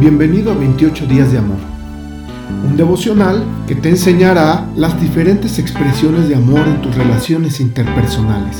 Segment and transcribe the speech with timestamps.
[0.00, 1.58] bienvenido a 28 días de amor,
[2.66, 8.56] un devocional que te enseñará las diferentes expresiones de amor en tus relaciones interpersonales.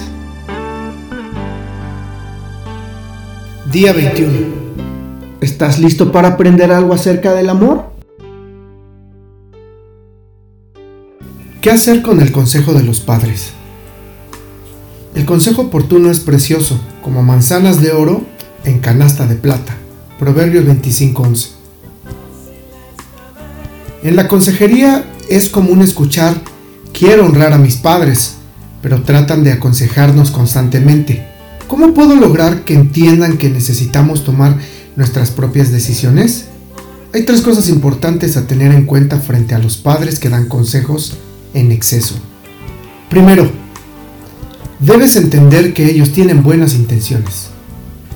[3.70, 4.64] Día 21.
[5.40, 7.90] ¿Estás listo para aprender algo acerca del amor?
[11.60, 13.52] ¿Qué hacer con el consejo de los padres?
[15.14, 18.22] El consejo oportuno es precioso, como manzanas de oro
[18.64, 19.76] en canasta de plata.
[20.18, 21.48] Proverbios 25:11.
[24.04, 26.40] En la consejería es común escuchar,
[26.92, 28.34] quiero honrar a mis padres,
[28.80, 31.26] pero tratan de aconsejarnos constantemente.
[31.66, 34.56] ¿Cómo puedo lograr que entiendan que necesitamos tomar
[34.94, 36.44] nuestras propias decisiones?
[37.12, 41.14] Hay tres cosas importantes a tener en cuenta frente a los padres que dan consejos
[41.54, 42.14] en exceso.
[43.08, 43.50] Primero,
[44.78, 47.53] debes entender que ellos tienen buenas intenciones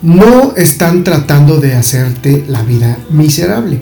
[0.02, 3.80] no están tratando de hacerte la vida miserable.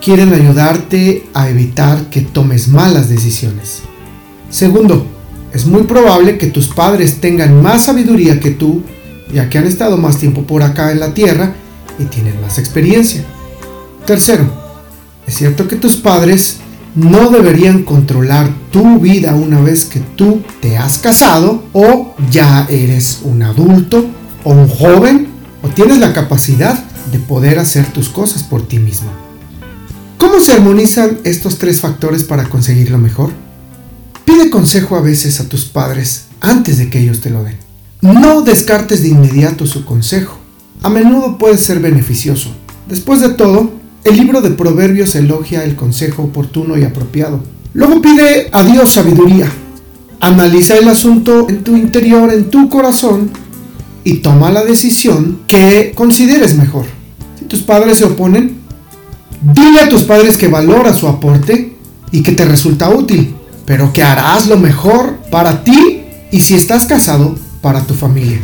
[0.00, 3.82] Quieren ayudarte a evitar que tomes malas decisiones.
[4.48, 5.06] Segundo,
[5.52, 8.82] es muy probable que tus padres tengan más sabiduría que tú,
[9.32, 11.54] ya que han estado más tiempo por acá en la tierra
[11.98, 13.24] y tienen más experiencia.
[14.06, 14.50] Tercero,
[15.26, 16.58] es cierto que tus padres
[16.94, 23.20] no deberían controlar tu vida una vez que tú te has casado o ya eres
[23.24, 24.06] un adulto
[24.48, 25.28] o un joven
[25.62, 26.82] o tienes la capacidad
[27.12, 29.10] de poder hacer tus cosas por ti mismo.
[30.16, 33.30] ¿Cómo se armonizan estos tres factores para conseguir lo mejor?
[34.24, 37.58] Pide consejo a veces a tus padres antes de que ellos te lo den.
[38.00, 40.38] No descartes de inmediato su consejo.
[40.82, 42.50] A menudo puede ser beneficioso.
[42.88, 43.70] Después de todo,
[44.04, 47.42] el libro de Proverbios elogia el consejo oportuno y apropiado.
[47.74, 49.52] Luego pide a Dios sabiduría.
[50.20, 53.30] Analiza el asunto en tu interior, en tu corazón,
[54.08, 56.86] y toma la decisión que consideres mejor.
[57.38, 58.56] Si tus padres se oponen,
[59.42, 61.76] dile a tus padres que valora su aporte
[62.10, 63.34] y que te resulta útil,
[63.66, 68.40] pero que harás lo mejor para ti y si estás casado, para tu familia.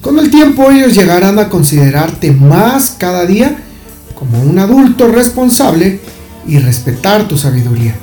[0.00, 3.58] Con el tiempo ellos llegarán a considerarte más cada día
[4.14, 6.00] como un adulto responsable
[6.48, 7.94] y respetar tu sabiduría.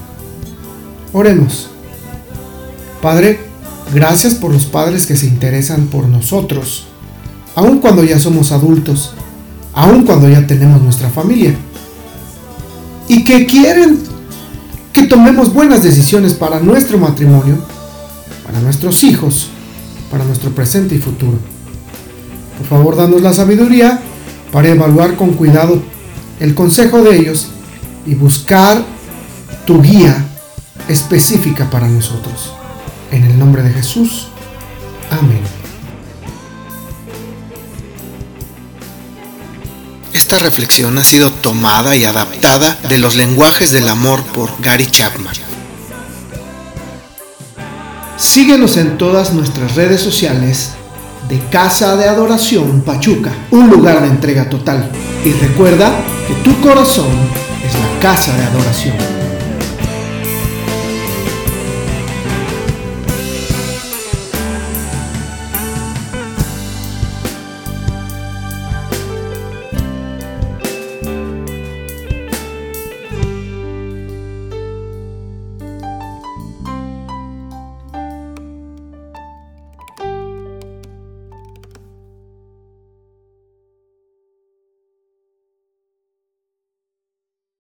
[1.14, 1.68] Oremos.
[3.02, 3.40] Padre,
[3.92, 6.90] gracias por los padres que se interesan por nosotros
[7.56, 9.14] aun cuando ya somos adultos,
[9.74, 11.56] aun cuando ya tenemos nuestra familia,
[13.08, 14.00] y que quieren
[14.94, 17.58] que tomemos buenas decisiones para nuestro matrimonio,
[18.46, 19.50] para nuestros hijos,
[20.10, 21.38] para nuestro presente y futuro.
[22.58, 24.00] Por favor, danos la sabiduría
[24.52, 25.82] para evaluar con cuidado
[26.40, 27.48] el consejo de ellos
[28.06, 28.84] y buscar
[29.66, 30.26] tu guía
[30.88, 32.54] específica para nosotros.
[33.12, 34.28] En el nombre de Jesús.
[35.10, 35.61] Amén.
[40.32, 45.34] Esta reflexión ha sido tomada y adaptada de los lenguajes del amor por Gary Chapman.
[48.16, 50.70] Síguenos en todas nuestras redes sociales
[51.28, 54.90] de Casa de Adoración Pachuca, un lugar de entrega total.
[55.26, 55.92] Y recuerda
[56.26, 57.12] que tu corazón
[57.68, 59.21] es la casa de adoración.